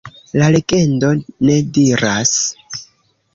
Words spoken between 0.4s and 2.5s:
La legendo ne diras.